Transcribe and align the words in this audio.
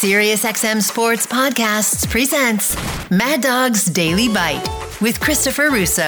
SiriusXM 0.00 0.80
Sports 0.80 1.26
Podcasts 1.26 2.08
presents 2.08 2.74
Mad 3.10 3.42
Dog's 3.42 3.84
Daily 3.84 4.28
Bite 4.28 4.66
with 5.02 5.20
Christopher 5.20 5.68
Russo. 5.68 6.00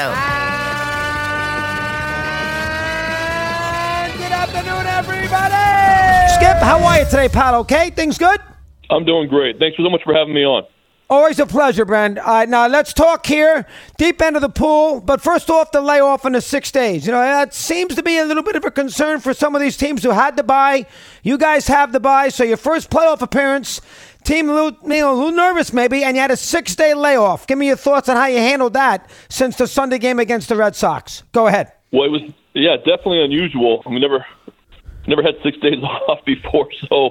Good 4.16 4.32
afternoon, 4.32 4.86
everybody. 4.86 6.32
Skip, 6.32 6.56
how 6.62 6.82
are 6.82 7.00
you 7.00 7.04
today, 7.04 7.28
pal? 7.28 7.56
Okay, 7.56 7.90
things 7.90 8.16
good? 8.16 8.40
I'm 8.88 9.04
doing 9.04 9.28
great. 9.28 9.58
Thanks 9.58 9.76
so 9.76 9.90
much 9.90 10.00
for 10.04 10.14
having 10.14 10.32
me 10.32 10.42
on. 10.42 10.62
Always 11.12 11.38
a 11.38 11.44
pleasure, 11.44 11.84
Brent. 11.84 12.18
All 12.18 12.24
right, 12.24 12.48
now 12.48 12.66
let's 12.68 12.94
talk 12.94 13.26
here. 13.26 13.66
Deep 13.98 14.22
end 14.22 14.34
of 14.34 14.40
the 14.40 14.48
pool, 14.48 14.98
but 14.98 15.20
first 15.20 15.50
off, 15.50 15.70
the 15.70 15.82
layoff 15.82 16.24
in 16.24 16.32
the 16.32 16.40
six 16.40 16.70
days. 16.70 17.04
You 17.04 17.12
know, 17.12 17.20
that 17.20 17.52
seems 17.52 17.94
to 17.96 18.02
be 18.02 18.16
a 18.16 18.24
little 18.24 18.42
bit 18.42 18.56
of 18.56 18.64
a 18.64 18.70
concern 18.70 19.20
for 19.20 19.34
some 19.34 19.54
of 19.54 19.60
these 19.60 19.76
teams 19.76 20.02
who 20.02 20.08
had 20.08 20.38
to 20.38 20.42
bye. 20.42 20.86
You 21.22 21.36
guys 21.36 21.66
have 21.66 21.92
the 21.92 22.00
bye, 22.00 22.30
so 22.30 22.44
your 22.44 22.56
first 22.56 22.88
playoff 22.88 23.20
appearance, 23.20 23.82
team 24.24 24.48
a 24.48 24.54
little, 24.54 24.78
you 24.84 25.02
know, 25.02 25.12
a 25.12 25.14
little 25.14 25.32
nervous 25.32 25.74
maybe, 25.74 26.02
and 26.02 26.16
you 26.16 26.22
had 26.22 26.30
a 26.30 26.36
six 26.36 26.74
day 26.74 26.94
layoff. 26.94 27.46
Give 27.46 27.58
me 27.58 27.66
your 27.66 27.76
thoughts 27.76 28.08
on 28.08 28.16
how 28.16 28.24
you 28.24 28.38
handled 28.38 28.72
that 28.72 29.10
since 29.28 29.56
the 29.56 29.66
Sunday 29.66 29.98
game 29.98 30.18
against 30.18 30.48
the 30.48 30.56
Red 30.56 30.74
Sox. 30.74 31.24
Go 31.32 31.46
ahead. 31.46 31.72
Well, 31.92 32.04
it 32.04 32.10
was 32.10 32.22
yeah, 32.54 32.78
definitely 32.78 33.22
unusual. 33.22 33.82
We 33.84 34.00
never 34.00 34.24
never 35.06 35.22
had 35.22 35.34
six 35.42 35.58
days 35.58 35.82
off 36.08 36.24
before, 36.24 36.68
so 36.88 37.10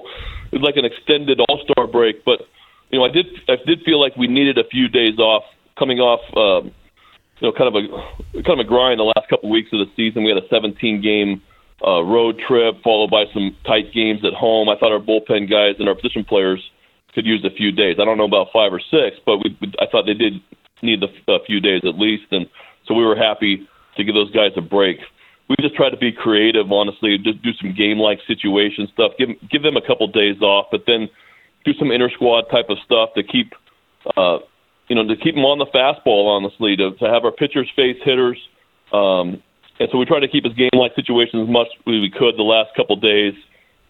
it 0.52 0.58
was 0.58 0.64
like 0.64 0.78
an 0.78 0.86
extended 0.86 1.40
All 1.48 1.62
Star 1.70 1.86
break, 1.86 2.26
but 2.26 2.48
you 2.92 3.00
know, 3.00 3.06
I 3.06 3.10
did 3.10 3.26
I 3.48 3.56
did 3.66 3.84
feel 3.84 4.00
like 4.00 4.16
we 4.16 4.28
needed 4.28 4.58
a 4.58 4.68
few 4.70 4.88
days 4.88 5.18
off 5.18 5.44
coming 5.78 6.00
off, 6.00 6.22
um, 6.36 6.72
you 7.40 7.48
know, 7.48 7.54
kind 7.54 7.74
of 7.74 7.76
a 7.76 8.44
kind 8.44 8.60
of 8.60 8.66
a 8.66 8.68
grind 8.68 9.00
the 9.00 9.12
last 9.16 9.30
couple 9.30 9.50
weeks 9.50 9.70
of 9.74 9.80
the 9.80 9.92
season. 9.96 10.24
We 10.24 10.30
had 10.30 10.44
a 10.44 10.48
17 10.50 11.02
game 11.02 11.42
uh, 11.86 12.04
road 12.04 12.40
trip 12.48 12.76
followed 12.84 13.10
by 13.10 13.26
some 13.34 13.56
tight 13.66 13.94
games 13.94 14.22
at 14.26 14.34
home. 14.34 14.70
I 14.70 14.78
thought 14.78 14.92
our 14.92 15.00
bullpen 15.00 15.50
guys 15.50 15.76
and 15.80 15.88
our 15.88 15.96
position 15.96 16.24
players 16.24 16.62
could 17.16 17.26
use 17.26 17.44
a 17.44 17.56
few 17.56 17.72
days. 17.72 17.98
I 18.00 18.06
don't 18.06 18.18
know 18.18 18.30
about 18.30 18.48
five 18.54 18.72
or 18.72 18.80
six, 18.80 19.18
but 19.26 19.38
we, 19.38 19.58
I 19.80 19.86
thought 19.88 20.06
they 20.06 20.14
did 20.14 20.42
need 20.82 21.04
a, 21.04 21.32
a 21.32 21.44
few 21.46 21.60
days 21.60 21.82
at 21.84 21.98
least, 21.98 22.26
and 22.32 22.46
so 22.88 22.94
we 22.94 23.06
were 23.06 23.16
happy 23.16 23.68
to 23.98 24.04
give 24.04 24.16
those 24.16 24.32
guys 24.32 24.52
a 24.56 24.62
break. 24.62 24.98
We 25.50 25.56
just 25.60 25.76
tried 25.76 25.90
to 25.90 25.98
be 25.98 26.12
creative, 26.12 26.72
honestly, 26.72 27.18
just 27.18 27.42
do 27.44 27.52
some 27.60 27.76
game-like 27.76 28.20
situation 28.26 28.88
stuff, 28.94 29.12
give 29.20 29.30
give 29.50 29.64
them 29.64 29.76
a 29.76 29.86
couple 29.86 30.08
days 30.08 30.42
off, 30.42 30.68
but 30.72 30.84
then 30.88 31.10
do 31.66 31.74
some 31.80 31.92
inter 31.92 32.10
squad 32.10 32.44
type 32.52 32.70
of 32.70 32.78
stuff 32.86 33.10
to 33.16 33.24
keep, 33.24 33.54
uh, 34.18 34.40
you 34.88 34.96
know, 34.96 35.08
to 35.08 35.16
keep 35.16 35.36
them 35.36 35.46
on 35.46 35.60
the 35.60 35.68
fastball. 35.68 36.28
Honestly, 36.28 36.76
to, 36.76 36.92
to 36.98 37.06
have 37.06 37.24
our 37.24 37.32
pitchers 37.32 37.70
face 37.76 37.98
hitters, 38.04 38.38
um, 38.94 39.42
and 39.80 39.90
so 39.92 39.98
we 39.98 40.06
try 40.06 40.20
to 40.20 40.28
keep 40.28 40.44
his 40.46 40.54
game 40.54 40.74
like 40.74 40.94
situations 40.96 41.48
as 41.48 41.50
much 41.50 41.68
as 41.80 41.84
we 41.86 42.12
could 42.12 42.38
the 42.38 42.44
last 42.44 42.76
couple 42.76 42.96
days. 42.96 43.34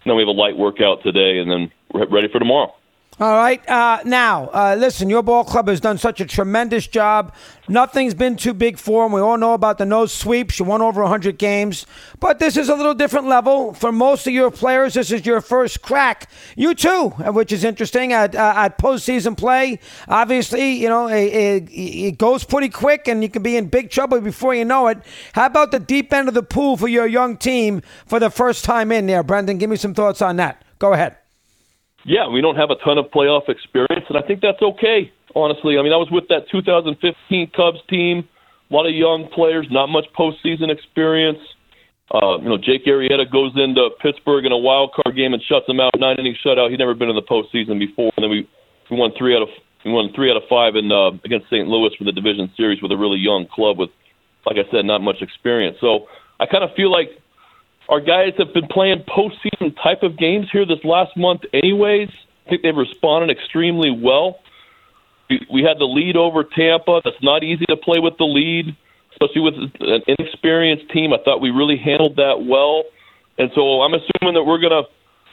Then 0.05 0.15
we 0.15 0.21
have 0.23 0.29
a 0.29 0.31
light 0.31 0.57
workout 0.57 1.03
today, 1.03 1.39
and 1.39 1.49
then 1.51 1.71
we're 1.93 2.07
ready 2.09 2.27
for 2.31 2.39
tomorrow. 2.39 2.73
All 3.21 3.35
right. 3.35 3.61
Uh, 3.69 3.99
now, 4.03 4.45
uh, 4.47 4.75
listen, 4.75 5.07
your 5.07 5.21
ball 5.21 5.43
club 5.43 5.67
has 5.67 5.79
done 5.79 5.99
such 5.99 6.19
a 6.21 6.25
tremendous 6.25 6.87
job. 6.87 7.35
Nothing's 7.67 8.15
been 8.15 8.35
too 8.35 8.51
big 8.51 8.79
for 8.79 9.05
them. 9.05 9.11
We 9.11 9.21
all 9.21 9.37
know 9.37 9.53
about 9.53 9.77
the 9.77 9.85
nose 9.85 10.11
sweeps. 10.11 10.57
You 10.57 10.65
won 10.65 10.81
over 10.81 11.03
100 11.03 11.37
games. 11.37 11.85
But 12.19 12.39
this 12.39 12.57
is 12.57 12.67
a 12.67 12.73
little 12.73 12.95
different 12.95 13.27
level. 13.27 13.75
For 13.75 13.91
most 13.91 14.25
of 14.25 14.33
your 14.33 14.49
players, 14.49 14.95
this 14.95 15.11
is 15.11 15.23
your 15.23 15.39
first 15.39 15.83
crack. 15.83 16.31
You 16.55 16.73
too, 16.73 17.09
which 17.09 17.51
is 17.51 17.63
interesting 17.63 18.11
at, 18.11 18.33
uh, 18.33 18.53
at 18.55 18.79
postseason 18.79 19.37
play. 19.37 19.77
Obviously, 20.07 20.71
you 20.71 20.89
know, 20.89 21.07
it, 21.07 21.31
it, 21.31 21.69
it 21.71 22.17
goes 22.17 22.43
pretty 22.43 22.69
quick 22.69 23.07
and 23.07 23.21
you 23.21 23.29
can 23.29 23.43
be 23.43 23.55
in 23.55 23.67
big 23.67 23.91
trouble 23.91 24.19
before 24.19 24.55
you 24.55 24.65
know 24.65 24.87
it. 24.87 24.97
How 25.33 25.45
about 25.45 25.69
the 25.69 25.79
deep 25.79 26.11
end 26.11 26.27
of 26.27 26.33
the 26.33 26.41
pool 26.41 26.75
for 26.75 26.87
your 26.87 27.05
young 27.05 27.37
team 27.37 27.83
for 28.07 28.19
the 28.19 28.31
first 28.31 28.65
time 28.65 28.91
in 28.91 29.05
there? 29.05 29.21
Brendan, 29.21 29.59
give 29.59 29.69
me 29.69 29.75
some 29.75 29.93
thoughts 29.93 30.23
on 30.23 30.37
that. 30.37 30.65
Go 30.79 30.93
ahead 30.93 31.20
yeah, 32.05 32.27
we 32.27 32.41
don't 32.41 32.55
have 32.55 32.71
a 32.71 32.75
ton 32.83 32.97
of 32.97 33.05
playoff 33.11 33.49
experience, 33.49 34.05
and 34.09 34.17
I 34.17 34.21
think 34.25 34.41
that's 34.41 34.61
okay. 34.61 35.11
Honestly, 35.35 35.77
I 35.77 35.83
mean, 35.83 35.93
I 35.93 35.97
was 35.97 36.09
with 36.11 36.27
that 36.29 36.49
2015 36.51 36.97
Cubs 37.55 37.79
team, 37.89 38.27
a 38.69 38.73
lot 38.73 38.87
of 38.87 38.93
young 38.93 39.29
players, 39.33 39.67
not 39.69 39.87
much 39.87 40.05
postseason 40.17 40.71
experience. 40.71 41.39
Uh, 42.11 42.37
you 42.39 42.49
know, 42.49 42.57
Jake 42.57 42.85
Arrieta 42.85 43.29
goes 43.31 43.53
into 43.55 43.89
Pittsburgh 44.01 44.45
in 44.45 44.51
a 44.51 44.57
wild 44.57 44.91
card 44.91 45.15
game 45.15 45.33
and 45.33 45.41
shuts 45.47 45.65
them 45.67 45.79
out, 45.79 45.91
nine 45.97 46.19
inning 46.19 46.35
shutout. 46.43 46.69
He'd 46.69 46.79
never 46.79 46.95
been 46.95 47.09
in 47.09 47.15
the 47.15 47.23
postseason 47.23 47.79
before, 47.79 48.11
and 48.17 48.23
then 48.23 48.29
we 48.29 48.47
we 48.89 48.97
won 48.97 49.11
three 49.17 49.35
out 49.35 49.41
of 49.41 49.49
we 49.85 49.91
won 49.91 50.11
three 50.13 50.29
out 50.29 50.37
of 50.37 50.43
five 50.49 50.75
in 50.75 50.91
uh, 50.91 51.15
against 51.23 51.47
St. 51.47 51.67
Louis 51.67 51.95
for 51.97 52.03
the 52.03 52.11
division 52.11 52.51
series 52.57 52.81
with 52.81 52.91
a 52.91 52.97
really 52.97 53.17
young 53.17 53.47
club 53.47 53.79
with, 53.79 53.89
like 54.45 54.57
I 54.57 54.69
said, 54.69 54.85
not 54.85 55.01
much 55.01 55.21
experience. 55.21 55.77
So 55.79 56.07
I 56.39 56.45
kind 56.45 56.63
of 56.63 56.75
feel 56.75 56.91
like 56.91 57.20
our 57.91 57.99
guys 57.99 58.31
have 58.37 58.53
been 58.53 58.67
playing 58.67 59.03
postseason 59.03 59.75
type 59.83 60.01
of 60.01 60.17
games 60.17 60.47
here 60.51 60.65
this 60.65 60.79
last 60.85 61.15
month, 61.17 61.41
anyways. 61.53 62.09
I 62.45 62.49
think 62.49 62.63
they've 62.63 62.75
responded 62.75 63.29
extremely 63.29 63.91
well. 63.91 64.39
We 65.29 65.63
had 65.63 65.77
the 65.77 65.85
lead 65.85 66.15
over 66.15 66.43
Tampa. 66.43 67.01
That's 67.03 67.21
not 67.21 67.43
easy 67.43 67.65
to 67.67 67.77
play 67.77 67.99
with 67.99 68.17
the 68.17 68.25
lead, 68.25 68.75
especially 69.11 69.41
with 69.41 69.53
an 69.79 70.01
inexperienced 70.07 70.89
team. 70.91 71.13
I 71.13 71.17
thought 71.23 71.41
we 71.41 71.51
really 71.51 71.77
handled 71.77 72.15
that 72.15 72.43
well. 72.47 72.83
And 73.37 73.51
so 73.55 73.81
I'm 73.81 73.93
assuming 73.93 74.35
that 74.35 74.43
we're 74.43 74.59
going 74.59 74.83
to 74.83 74.83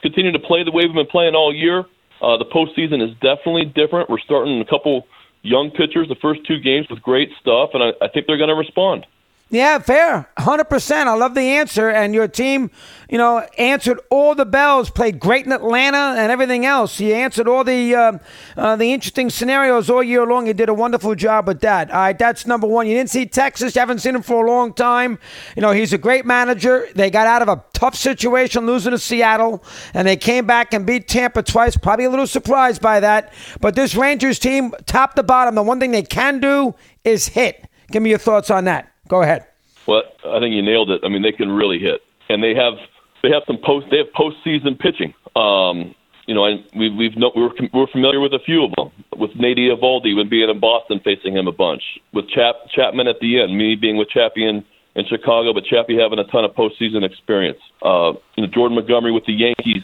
continue 0.02 0.32
to 0.32 0.38
play 0.38 0.62
the 0.64 0.70
way 0.70 0.84
we've 0.84 0.94
been 0.94 1.06
playing 1.06 1.34
all 1.34 1.54
year. 1.54 1.80
Uh, 2.20 2.36
the 2.36 2.44
postseason 2.44 3.02
is 3.02 3.14
definitely 3.22 3.66
different. 3.66 4.10
We're 4.10 4.20
starting 4.20 4.60
a 4.60 4.64
couple 4.64 5.06
young 5.42 5.70
pitchers 5.70 6.08
the 6.08 6.18
first 6.20 6.40
two 6.46 6.58
games 6.58 6.86
with 6.90 7.02
great 7.02 7.30
stuff, 7.40 7.70
and 7.74 7.82
I, 7.82 7.90
I 8.02 8.08
think 8.08 8.26
they're 8.26 8.38
going 8.38 8.50
to 8.50 8.58
respond. 8.58 9.06
Yeah, 9.50 9.78
fair. 9.78 10.28
100%. 10.38 11.06
I 11.06 11.14
love 11.14 11.34
the 11.34 11.40
answer. 11.40 11.88
And 11.88 12.14
your 12.14 12.28
team, 12.28 12.70
you 13.08 13.16
know, 13.16 13.38
answered 13.56 13.98
all 14.10 14.34
the 14.34 14.44
bells, 14.44 14.90
played 14.90 15.18
great 15.18 15.46
in 15.46 15.52
Atlanta 15.52 16.20
and 16.20 16.30
everything 16.30 16.66
else. 16.66 17.00
You 17.00 17.14
answered 17.14 17.48
all 17.48 17.64
the 17.64 17.94
uh, 17.94 18.18
uh, 18.58 18.76
the 18.76 18.92
interesting 18.92 19.30
scenarios 19.30 19.88
all 19.88 20.02
year 20.02 20.26
long. 20.26 20.46
You 20.46 20.52
did 20.52 20.68
a 20.68 20.74
wonderful 20.74 21.14
job 21.14 21.46
with 21.46 21.60
that. 21.60 21.90
All 21.90 21.96
right, 21.96 22.18
that's 22.18 22.46
number 22.46 22.66
one. 22.66 22.86
You 22.86 22.94
didn't 22.94 23.08
see 23.08 23.24
Texas. 23.24 23.74
You 23.74 23.80
haven't 23.80 24.00
seen 24.00 24.14
him 24.14 24.22
for 24.22 24.44
a 24.44 24.50
long 24.50 24.74
time. 24.74 25.18
You 25.56 25.62
know, 25.62 25.70
he's 25.70 25.94
a 25.94 25.98
great 25.98 26.26
manager. 26.26 26.86
They 26.94 27.08
got 27.08 27.26
out 27.26 27.40
of 27.40 27.48
a 27.48 27.64
tough 27.72 27.94
situation 27.94 28.66
losing 28.66 28.90
to 28.90 28.98
Seattle, 28.98 29.64
and 29.94 30.06
they 30.06 30.16
came 30.16 30.46
back 30.46 30.74
and 30.74 30.84
beat 30.84 31.08
Tampa 31.08 31.42
twice. 31.42 31.74
Probably 31.74 32.04
a 32.04 32.10
little 32.10 32.26
surprised 32.26 32.82
by 32.82 33.00
that. 33.00 33.32
But 33.62 33.76
this 33.76 33.94
Rangers 33.94 34.38
team, 34.38 34.74
top 34.84 35.14
to 35.14 35.22
bottom, 35.22 35.54
the 35.54 35.62
one 35.62 35.80
thing 35.80 35.92
they 35.92 36.02
can 36.02 36.38
do 36.38 36.74
is 37.02 37.28
hit. 37.28 37.66
Give 37.90 38.02
me 38.02 38.10
your 38.10 38.18
thoughts 38.18 38.50
on 38.50 38.64
that. 38.64 38.92
Go 39.08 39.22
ahead. 39.22 39.46
Well, 39.86 40.02
I 40.26 40.38
think 40.38 40.54
you 40.54 40.62
nailed 40.62 40.90
it. 40.90 41.00
I 41.04 41.08
mean, 41.08 41.22
they 41.22 41.32
can 41.32 41.50
really 41.50 41.78
hit, 41.78 42.02
and 42.28 42.42
they 42.42 42.54
have 42.54 42.74
they 43.22 43.30
have 43.30 43.42
some 43.46 43.58
post 43.58 43.86
they 43.90 43.98
have 43.98 44.08
postseason 44.14 44.78
pitching. 44.78 45.14
Um, 45.34 45.94
you 46.26 46.34
know, 46.34 46.44
and 46.44 46.62
we, 46.76 46.90
we've 46.90 47.16
no, 47.16 47.32
we're 47.34 47.50
we're 47.72 47.86
familiar 47.86 48.20
with 48.20 48.34
a 48.34 48.38
few 48.38 48.62
of 48.64 48.72
them. 48.76 48.92
With 49.16 49.34
Nate 49.34 49.56
Eovaldi 49.56 50.14
when 50.14 50.28
being 50.28 50.48
in 50.48 50.60
Boston, 50.60 51.00
facing 51.02 51.34
him 51.34 51.48
a 51.48 51.52
bunch. 51.52 51.82
With 52.12 52.28
Chap 52.28 52.56
Chapman 52.70 53.08
at 53.08 53.18
the 53.20 53.40
end, 53.40 53.56
me 53.56 53.74
being 53.74 53.96
with 53.96 54.10
Chappie 54.10 54.46
in, 54.46 54.62
in 54.94 55.06
Chicago, 55.06 55.54
but 55.54 55.64
Chappie 55.64 55.98
having 55.98 56.18
a 56.18 56.24
ton 56.24 56.44
of 56.44 56.52
postseason 56.52 57.02
experience. 57.02 57.58
Uh, 57.82 58.12
you 58.36 58.44
know, 58.44 58.52
Jordan 58.52 58.76
Montgomery 58.76 59.10
with 59.10 59.24
the 59.24 59.32
Yankees. 59.32 59.82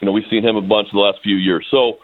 You 0.00 0.06
know, 0.06 0.12
we've 0.12 0.26
seen 0.30 0.42
him 0.42 0.56
a 0.56 0.62
bunch 0.62 0.88
the 0.92 0.98
last 0.98 1.18
few 1.22 1.36
years. 1.36 1.66
So 1.70 1.98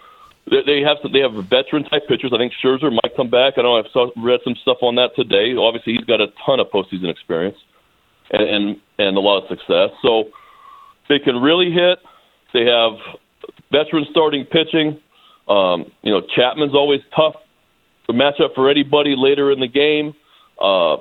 they 0.51 0.81
have 0.81 0.99
some, 1.03 1.13
they 1.13 1.21
have 1.21 1.33
veteran 1.49 1.85
type 1.85 2.07
pitchers. 2.09 2.33
I 2.35 2.39
think 2.39 2.53
Scherzer 2.63 2.91
might 2.91 3.17
come 3.17 3.31
back. 3.31 3.55
I 3.57 3.63
know 3.63 3.79
I've 3.79 3.91
saw, 3.93 4.11
read 4.17 4.41
some 4.45 4.55
stuff 4.63 4.79
on 4.83 4.95
that 4.97 5.11
today. 5.17 5.55
Obviously, 5.57 5.95
he's 5.95 6.05
got 6.05 6.21
a 6.21 6.29
ton 6.45 6.61
of 6.61 6.69
postseason 6.69 7.11
experience 7.11 7.57
and, 8.31 8.43
and 8.43 8.77
and 8.99 9.17
a 9.17 9.21
lot 9.21 9.43
of 9.43 9.49
success. 9.49 9.91
So 10.03 10.31
they 11.09 11.19
can 11.19 11.37
really 11.37 11.71
hit. 11.71 11.99
They 12.53 12.65
have 12.67 12.93
veteran 13.71 14.07
starting 14.11 14.45
pitching. 14.45 15.01
Um, 15.49 15.91
you 16.03 16.13
know, 16.13 16.23
Chapman's 16.37 16.75
always 16.75 17.01
tough 17.15 17.35
to 18.07 18.13
match 18.13 18.41
up 18.43 18.53
for 18.55 18.71
anybody 18.71 19.15
later 19.17 19.51
in 19.51 19.61
the 19.61 19.69
game. 19.69 20.15
Uh, 20.61 20.97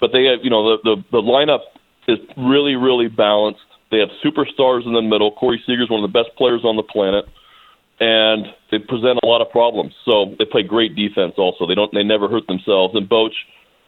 but 0.00 0.12
they 0.12 0.24
have, 0.24 0.40
you 0.42 0.50
know, 0.50 0.76
the, 0.76 0.78
the 0.84 1.04
the 1.12 1.22
lineup 1.22 1.60
is 2.08 2.18
really 2.36 2.76
really 2.76 3.08
balanced. 3.08 3.60
They 3.90 3.98
have 3.98 4.10
superstars 4.24 4.86
in 4.86 4.92
the 4.92 5.02
middle. 5.02 5.32
Corey 5.32 5.60
Seager's 5.66 5.90
one 5.90 6.04
of 6.04 6.12
the 6.12 6.16
best 6.16 6.36
players 6.36 6.62
on 6.64 6.76
the 6.76 6.82
planet 6.82 7.24
and 8.00 8.46
they 8.70 8.78
present 8.78 9.20
a 9.22 9.26
lot 9.26 9.42
of 9.42 9.50
problems. 9.50 9.94
So 10.04 10.34
they 10.38 10.46
play 10.46 10.62
great 10.62 10.96
defense. 10.96 11.34
Also, 11.36 11.66
they 11.66 11.74
don't 11.74 11.92
they 11.92 12.02
never 12.02 12.28
hurt 12.28 12.46
themselves. 12.46 12.94
And 12.94 13.08
Boch, 13.08 13.36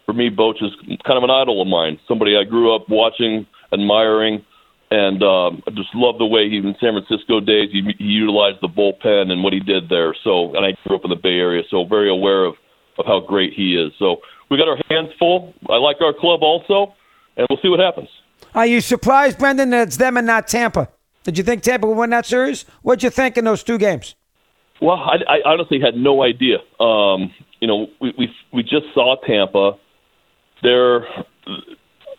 for 0.06 0.12
me, 0.12 0.30
Boch 0.30 0.62
is 0.62 0.70
kind 1.04 1.16
of 1.16 1.24
an 1.24 1.30
idol 1.30 1.60
of 1.60 1.68
mine. 1.68 1.98
Somebody 2.06 2.36
I 2.36 2.44
grew 2.44 2.74
up 2.76 2.88
watching, 2.88 3.46
admiring, 3.72 4.44
and 4.90 5.22
um, 5.22 5.62
I 5.66 5.70
just 5.70 5.88
love 5.94 6.18
the 6.18 6.26
way 6.26 6.50
he 6.50 6.58
in 6.58 6.76
San 6.78 6.92
Francisco 6.92 7.40
days 7.40 7.70
he, 7.72 7.82
he 7.98 8.04
utilized 8.04 8.58
the 8.60 8.68
bullpen 8.68 9.32
and 9.32 9.42
what 9.42 9.54
he 9.54 9.60
did 9.60 9.88
there. 9.88 10.14
So, 10.22 10.54
and 10.54 10.64
I 10.66 10.76
grew 10.86 10.96
up 10.96 11.04
in 11.04 11.10
the 11.10 11.16
Bay 11.16 11.40
Area, 11.40 11.62
so 11.70 11.84
very 11.84 12.10
aware 12.10 12.44
of 12.44 12.54
of 12.98 13.06
how 13.06 13.20
great 13.20 13.54
he 13.54 13.74
is. 13.74 13.90
So 13.98 14.18
we 14.50 14.58
got 14.58 14.68
our 14.68 14.78
hands 14.90 15.08
full. 15.18 15.54
I 15.70 15.76
like 15.76 15.96
our 16.02 16.12
club 16.12 16.42
also, 16.42 16.94
and 17.38 17.46
we'll 17.48 17.58
see 17.62 17.68
what 17.68 17.80
happens. 17.80 18.08
Are 18.54 18.66
you 18.66 18.82
surprised, 18.82 19.38
Brendan, 19.38 19.70
that 19.70 19.88
it's 19.88 19.96
them 19.96 20.18
and 20.18 20.26
not 20.26 20.46
Tampa? 20.46 20.90
Did 21.24 21.38
you 21.38 21.44
think 21.44 21.62
Tampa 21.62 21.86
would 21.86 21.96
win 21.96 22.10
that 22.10 22.26
series? 22.26 22.64
What'd 22.82 23.02
you 23.02 23.10
think 23.10 23.36
in 23.36 23.44
those 23.44 23.62
two 23.62 23.78
games? 23.78 24.14
Well, 24.80 24.96
I, 24.96 25.18
I 25.28 25.38
honestly 25.44 25.80
had 25.80 25.94
no 25.94 26.22
idea. 26.22 26.58
Um, 26.80 27.32
you 27.60 27.68
know, 27.68 27.86
we 28.00 28.12
we 28.18 28.28
we 28.52 28.62
just 28.62 28.86
saw 28.94 29.16
Tampa. 29.24 29.78
They're, 30.62 31.06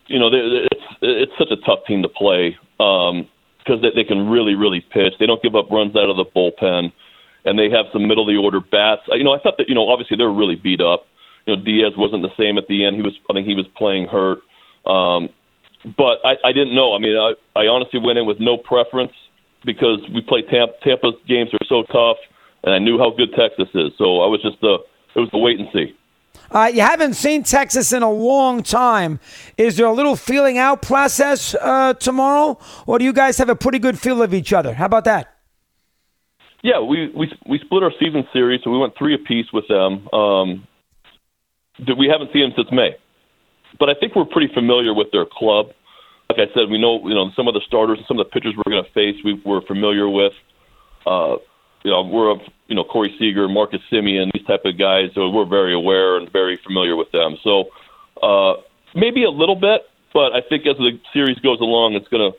you 0.07 0.17
know, 0.17 0.29
they're, 0.29 0.63
it's 0.65 0.85
it's 1.01 1.31
such 1.37 1.51
a 1.51 1.57
tough 1.65 1.79
team 1.85 2.01
to 2.03 2.09
play 2.09 2.57
because 2.77 3.09
um, 3.11 3.81
they, 3.81 3.91
they 3.93 4.03
can 4.05 4.29
really 4.29 4.55
really 4.55 4.79
pitch. 4.79 5.13
They 5.19 5.25
don't 5.25 5.43
give 5.43 5.55
up 5.55 5.69
runs 5.69 5.95
out 5.97 6.09
of 6.09 6.15
the 6.15 6.23
bullpen, 6.23 6.93
and 7.43 7.59
they 7.59 7.69
have 7.69 7.87
some 7.91 8.07
middle 8.07 8.23
of 8.23 8.33
the 8.33 8.41
order 8.41 8.61
bats. 8.61 9.01
You 9.09 9.25
know, 9.25 9.33
I 9.33 9.39
thought 9.39 9.57
that 9.57 9.67
you 9.67 9.75
know 9.75 9.89
obviously 9.89 10.15
they 10.15 10.23
were 10.23 10.33
really 10.33 10.55
beat 10.55 10.79
up. 10.79 11.05
You 11.45 11.57
know, 11.57 11.61
Diaz 11.61 11.93
wasn't 11.97 12.21
the 12.21 12.31
same 12.37 12.57
at 12.57 12.67
the 12.67 12.85
end. 12.85 12.95
He 12.95 13.01
was 13.01 13.13
I 13.29 13.33
think 13.33 13.45
he 13.45 13.55
was 13.55 13.67
playing 13.75 14.07
hurt. 14.07 14.39
Um, 14.85 15.27
but 15.83 16.19
I, 16.23 16.35
I 16.45 16.51
didn't 16.53 16.75
know. 16.75 16.95
I 16.95 16.99
mean, 16.99 17.17
I, 17.17 17.33
I 17.59 17.67
honestly 17.67 17.99
went 17.99 18.17
in 18.17 18.25
with 18.25 18.39
no 18.39 18.57
preference 18.57 19.11
because 19.65 19.99
we 20.13 20.21
play 20.21 20.41
Tampa. 20.41 20.73
Tampa's 20.83 21.15
games 21.27 21.49
are 21.53 21.65
so 21.67 21.83
tough, 21.91 22.17
and 22.63 22.73
I 22.73 22.79
knew 22.79 22.97
how 22.97 23.11
good 23.11 23.33
Texas 23.37 23.69
is. 23.73 23.91
So 23.97 24.21
I 24.21 24.27
was 24.27 24.41
just 24.41 24.61
a 24.63 24.77
it 25.15 25.19
was 25.19 25.29
a 25.33 25.37
wait 25.37 25.59
and 25.59 25.67
see. 25.73 25.95
Uh, 26.51 26.69
you 26.71 26.81
haven't 26.81 27.15
seen 27.15 27.43
Texas 27.43 27.93
in 27.93 28.03
a 28.03 28.11
long 28.11 28.63
time. 28.63 29.19
Is 29.57 29.77
there 29.77 29.85
a 29.85 29.91
little 29.93 30.15
feeling 30.15 30.57
out 30.57 30.81
process 30.81 31.55
uh, 31.55 31.93
tomorrow, 31.93 32.59
or 32.85 32.99
do 32.99 33.05
you 33.05 33.13
guys 33.13 33.37
have 33.37 33.49
a 33.49 33.55
pretty 33.55 33.79
good 33.79 33.99
feel 33.99 34.21
of 34.21 34.33
each 34.33 34.53
other? 34.53 34.73
How 34.73 34.85
about 34.85 35.05
that? 35.05 35.35
Yeah, 36.61 36.79
we 36.79 37.09
we 37.09 37.31
we 37.47 37.59
split 37.59 37.83
our 37.83 37.91
season 37.99 38.25
series, 38.31 38.61
so 38.63 38.71
we 38.71 38.77
went 38.77 38.93
three 38.97 39.15
apiece 39.15 39.47
with 39.51 39.67
them. 39.67 40.07
Um, 40.13 40.67
we 41.97 42.07
haven't 42.07 42.31
seen 42.31 42.43
them 42.43 42.53
since 42.55 42.71
May, 42.71 42.95
but 43.79 43.89
I 43.89 43.93
think 43.99 44.15
we're 44.15 44.25
pretty 44.25 44.53
familiar 44.53 44.93
with 44.93 45.07
their 45.11 45.25
club. 45.25 45.67
Like 46.29 46.49
I 46.49 46.53
said, 46.53 46.69
we 46.69 46.77
know 46.77 47.05
you 47.07 47.13
know 47.13 47.29
some 47.35 47.47
of 47.47 47.53
the 47.53 47.61
starters 47.67 47.97
and 47.97 48.07
some 48.07 48.19
of 48.19 48.25
the 48.25 48.31
pitchers 48.31 48.53
we're 48.57 48.71
going 48.71 48.83
to 48.83 48.91
face. 48.91 49.15
We, 49.23 49.41
we're 49.45 49.65
familiar 49.65 50.09
with. 50.09 50.33
Uh, 51.05 51.35
you 51.83 51.91
know, 51.91 52.01
we're 52.03 52.31
a, 52.31 52.37
you 52.67 52.75
know 52.75 52.83
Corey 52.83 53.13
Seager, 53.19 53.47
Marcus 53.47 53.81
Semien, 53.91 54.31
these 54.33 54.45
type 54.47 54.61
of 54.65 54.79
guys. 54.79 55.09
So 55.15 55.29
we're 55.29 55.47
very 55.47 55.73
aware 55.73 56.17
and 56.17 56.31
very 56.31 56.59
familiar 56.63 56.95
with 56.95 57.11
them. 57.11 57.35
So 57.43 57.65
uh, 58.23 58.61
maybe 58.95 59.23
a 59.25 59.29
little 59.29 59.55
bit, 59.55 59.81
but 60.13 60.31
I 60.33 60.41
think 60.47 60.65
as 60.65 60.77
the 60.77 60.99
series 61.11 61.37
goes 61.39 61.59
along, 61.59 61.93
it's 61.95 62.07
gonna. 62.07 62.31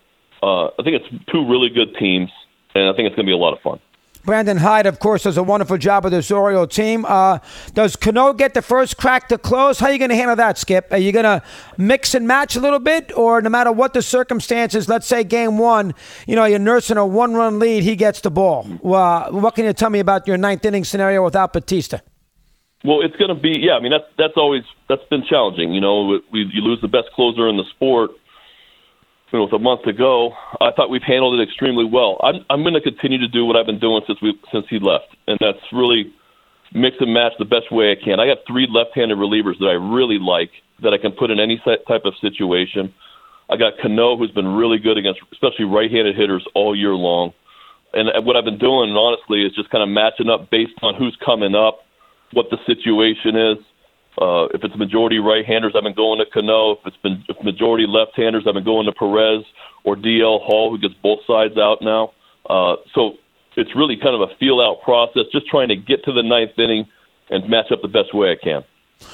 Uh, 0.43 0.69
I 0.79 0.83
think 0.83 1.01
it's 1.01 1.25
two 1.33 1.47
really 1.49 1.69
good 1.69 1.97
teams, 1.99 2.31
and 2.75 2.89
I 2.89 2.93
think 2.97 3.07
it's 3.07 3.17
gonna 3.17 3.27
be 3.27 3.33
a 3.33 3.37
lot 3.37 3.53
of 3.53 3.61
fun. 3.61 3.81
Brandon 4.25 4.56
Hyde, 4.56 4.87
of 4.87 5.00
course, 5.00 5.25
does 5.25 5.37
a 5.37 5.43
wonderful 5.43 5.76
job 5.76 6.05
with 6.05 6.15
this 6.15 6.31
Oriole 6.31 6.67
team. 6.67 7.05
Uh, 7.05 7.41
does 7.75 7.94
Cano 7.94 8.32
get 8.32 8.55
the 8.55 8.62
first 8.62 8.97
crack 8.97 9.29
to 9.29 9.37
close? 9.37 9.79
How 9.79 9.87
are 9.87 9.93
you 9.93 9.99
going 9.99 10.09
to 10.09 10.17
handle 10.17 10.37
that, 10.37 10.56
Skip? 10.56 10.88
Are 10.91 10.99
you 10.99 11.12
going 11.12 11.25
to 11.25 11.43
mix 11.76 12.15
and 12.15 12.26
match 12.26 12.56
a 12.56 12.61
little 12.61 12.79
bit, 12.79 13.12
or 13.17 13.43
no 13.43 13.50
matter 13.50 13.71
what 13.71 13.93
the 13.93 14.00
circumstances, 14.00 14.88
let's 14.88 15.06
say 15.06 15.25
game 15.25 15.59
one, 15.59 15.94
you 16.26 16.37
know, 16.37 16.47
you're 16.47 16.59
nursing 16.59 16.97
a 16.97 17.06
one-run 17.06 17.59
lead, 17.59 17.82
he 17.82 17.97
gets 17.97 18.21
the 18.23 18.31
ball. 18.31 18.65
What 18.81 19.55
can 19.55 19.67
you 19.67 19.75
tell 19.75 19.91
me 19.91 19.99
about 19.99 20.26
your 20.26 20.38
ninth 20.38 20.65
inning 20.65 20.85
scenario 20.85 21.23
without 21.23 21.53
Bautista? 21.53 22.03
Well, 22.82 23.03
it's 23.03 23.17
going 23.17 23.35
to 23.35 23.41
be 23.41 23.59
yeah. 23.61 23.75
I 23.75 23.81
mean, 23.81 23.93
that's 23.93 24.05
that's 24.19 24.35
always 24.37 24.62
that's 24.91 25.05
been 25.09 25.25
challenging. 25.25 25.73
You 25.73 25.81
know, 25.81 26.19
we, 26.31 26.50
you 26.53 26.61
lose 26.61 26.81
the 26.82 26.88
best 26.88 27.09
closer 27.15 27.49
in 27.49 27.56
the 27.56 27.65
sport 27.75 28.11
you 29.35 29.41
know, 29.41 29.45
with 29.47 29.53
a 29.53 29.59
month 29.59 29.83
to 29.83 29.93
go, 29.93 30.31
I 30.61 30.71
thought 30.71 30.91
we've 30.91 31.03
handled 31.03 31.41
it 31.41 31.43
extremely 31.43 31.85
well. 31.85 32.21
I'm, 32.23 32.47
I'm 32.49 32.63
going 32.63 32.75
to 32.75 32.81
continue 32.81 33.19
to 33.19 33.27
do 33.27 33.45
what 33.45 33.57
I've 33.57 33.67
been 33.67 33.81
doing 33.81 34.01
since 34.07 34.23
we 34.23 34.39
since 34.53 34.65
he 34.71 34.79
left, 34.79 35.11
and 35.27 35.37
that's 35.41 35.59
really 35.73 36.15
mix 36.73 36.99
and 37.01 37.13
match 37.13 37.33
the 37.41 37.45
best 37.45 37.73
way 37.73 37.91
I 37.91 37.97
can. 37.99 38.21
I 38.21 38.27
got 38.27 38.47
three 38.47 38.69
left-handed 38.71 39.19
relievers 39.19 39.59
that 39.59 39.67
I 39.67 39.75
really 39.75 40.19
like 40.21 40.51
that 40.83 40.95
I 40.95 40.99
can 40.99 41.11
put 41.11 41.33
in 41.33 41.41
any 41.41 41.61
type 41.67 42.05
of 42.05 42.15
situation. 42.21 42.95
I 43.51 43.57
got 43.57 43.75
Cano, 43.83 44.17
who's 44.17 44.31
been 44.31 44.55
really 44.55 44.79
good 44.79 44.99
against, 44.99 45.21
especially 45.33 45.67
right-handed 45.67 46.15
hitters 46.15 46.47
all 46.55 46.75
year 46.77 46.95
long. 46.95 47.33
And 47.93 48.09
what 48.25 48.37
I've 48.37 48.45
been 48.45 48.59
doing, 48.59 48.91
honestly, 48.91 49.43
is 49.43 49.53
just 49.55 49.71
kind 49.71 49.83
of 49.83 49.89
matching 49.89 50.31
up 50.31 50.49
based 50.51 50.79
on 50.83 50.95
who's 50.95 51.17
coming 51.25 51.55
up, 51.55 51.81
what 52.33 52.51
the 52.51 52.59
situation 52.67 53.35
is. 53.35 53.59
Uh, 54.20 54.46
if 54.55 54.62
it's 54.62 54.76
majority 54.76 55.19
right-handers, 55.19 55.75
I've 55.76 55.82
been 55.82 55.94
going 55.94 56.19
to 56.19 56.26
Cano. 56.26 56.72
If 56.72 56.87
it's 56.87 56.96
been 56.99 57.25
if 57.28 57.37
majority 57.43 57.87
left-handers, 57.88 58.44
I've 58.46 58.55
been 58.55 58.64
going 58.64 58.87
to 58.87 58.93
Perez 58.93 59.44
or 59.84 59.96
DL 59.96 60.40
Hall, 60.40 60.70
who 60.70 60.78
gets 60.78 60.94
both 61.02 61.20
sides 61.26 61.58
out 61.58 61.78
now. 61.82 62.12
Uh, 62.49 62.76
so 62.94 63.14
it's 63.56 63.75
really 63.75 63.96
kind 63.96 64.14
of 64.14 64.28
a 64.28 64.34
feel-out 64.37 64.82
process, 64.82 65.25
just 65.32 65.46
trying 65.46 65.69
to 65.69 65.76
get 65.76 66.05
to 66.05 66.12
the 66.12 66.22
ninth 66.22 66.58
inning 66.58 66.87
and 67.31 67.49
match 67.49 67.72
up 67.72 67.82
the 67.82 67.88
best 67.88 68.14
way 68.14 68.31
I 68.31 68.37
can. 68.43 68.64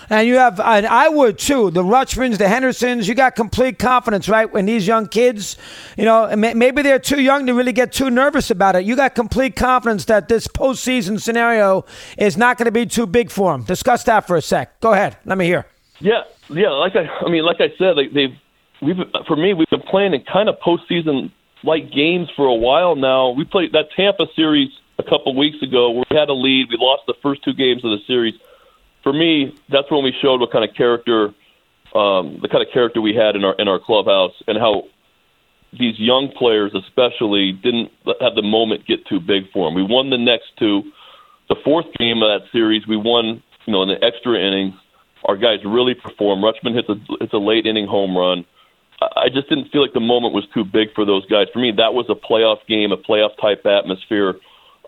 And 0.08 0.26
you 0.26 0.36
have, 0.36 0.58
and 0.58 0.86
I 0.86 1.08
would 1.08 1.38
too, 1.38 1.70
the 1.70 1.84
Rutschmans, 1.84 2.38
the 2.38 2.48
Hendersons, 2.48 3.06
you 3.06 3.14
got 3.14 3.36
complete 3.36 3.78
confidence, 3.78 4.28
right? 4.28 4.50
When 4.50 4.66
these 4.66 4.86
young 4.86 5.06
kids, 5.06 5.56
you 5.96 6.04
know, 6.04 6.34
maybe 6.36 6.82
they're 6.82 6.98
too 6.98 7.20
young 7.20 7.46
to 7.46 7.54
really 7.54 7.72
get 7.72 7.92
too 7.92 8.10
nervous 8.10 8.50
about 8.50 8.74
it. 8.76 8.84
You 8.84 8.96
got 8.96 9.14
complete 9.14 9.54
confidence 9.54 10.06
that 10.06 10.28
this 10.28 10.48
postseason 10.48 11.20
scenario 11.20 11.84
is 12.18 12.36
not 12.36 12.58
going 12.58 12.66
to 12.66 12.72
be 12.72 12.86
too 12.86 13.06
big 13.06 13.30
for 13.30 13.52
them. 13.52 13.62
Discuss 13.62 14.02
that 14.04 14.26
for 14.26 14.36
a 14.36 14.42
sec. 14.42 14.80
Go 14.80 14.92
ahead. 14.92 15.16
Let 15.24 15.38
me 15.38 15.46
hear. 15.46 15.66
Yeah, 16.00 16.22
yeah. 16.48 16.70
Like 16.70 16.96
I, 16.96 17.06
I 17.24 17.30
mean, 17.30 17.44
like 17.44 17.60
I 17.60 17.68
said, 17.78 17.96
like 17.96 18.12
they've, 18.12 18.34
we've, 18.82 18.96
for 19.28 19.36
me, 19.36 19.54
we've 19.54 19.70
been 19.70 19.82
playing 19.82 20.14
in 20.14 20.24
kind 20.24 20.48
of 20.48 20.56
postseason 20.58 21.30
like 21.62 21.92
games 21.92 22.28
for 22.34 22.46
a 22.46 22.54
while 22.54 22.96
now. 22.96 23.30
We 23.30 23.44
played 23.44 23.72
that 23.72 23.92
Tampa 23.96 24.26
series 24.34 24.70
a 24.98 25.02
couple 25.04 25.36
weeks 25.36 25.62
ago 25.62 25.90
where 25.90 26.04
we 26.10 26.16
had 26.16 26.28
a 26.28 26.34
lead. 26.34 26.66
We 26.70 26.76
lost 26.80 27.02
the 27.06 27.14
first 27.22 27.44
two 27.44 27.54
games 27.54 27.84
of 27.84 27.90
the 27.90 27.98
series 28.06 28.34
for 29.02 29.12
me, 29.12 29.54
that's 29.68 29.90
when 29.90 30.04
we 30.04 30.12
showed 30.20 30.40
what 30.40 30.52
kind 30.52 30.68
of 30.68 30.74
character, 30.76 31.26
um, 31.94 32.38
the 32.42 32.48
kind 32.50 32.66
of 32.66 32.72
character 32.72 33.00
we 33.00 33.14
had 33.14 33.36
in 33.36 33.44
our 33.44 33.54
in 33.58 33.68
our 33.68 33.78
clubhouse, 33.78 34.34
and 34.46 34.58
how 34.58 34.84
these 35.72 35.98
young 35.98 36.30
players, 36.36 36.72
especially, 36.74 37.52
didn't 37.52 37.90
have 38.20 38.34
the 38.34 38.42
moment 38.42 38.86
get 38.86 39.06
too 39.06 39.20
big 39.20 39.50
for 39.52 39.66
them. 39.66 39.74
We 39.74 39.82
won 39.82 40.10
the 40.10 40.18
next 40.18 40.56
two. 40.58 40.82
The 41.48 41.56
fourth 41.64 41.86
game 41.98 42.22
of 42.22 42.28
that 42.28 42.50
series, 42.52 42.86
we 42.86 42.96
won. 42.96 43.42
You 43.66 43.72
know, 43.74 43.82
in 43.82 43.88
the 43.88 44.02
extra 44.02 44.38
innings, 44.38 44.74
our 45.24 45.36
guys 45.36 45.58
really 45.64 45.94
performed. 45.94 46.42
Rutschman 46.42 46.74
hits 46.74 46.88
a 46.88 46.96
hits 47.20 47.32
a 47.32 47.38
late 47.38 47.66
inning 47.66 47.86
home 47.86 48.16
run. 48.16 48.44
I 49.00 49.28
just 49.32 49.48
didn't 49.48 49.70
feel 49.70 49.80
like 49.80 49.94
the 49.94 50.00
moment 50.00 50.34
was 50.34 50.44
too 50.52 50.64
big 50.64 50.92
for 50.94 51.06
those 51.06 51.24
guys. 51.26 51.46
For 51.52 51.58
me, 51.58 51.72
that 51.72 51.94
was 51.94 52.06
a 52.10 52.14
playoff 52.14 52.66
game, 52.66 52.92
a 52.92 52.98
playoff 52.98 53.30
type 53.40 53.64
atmosphere. 53.64 54.34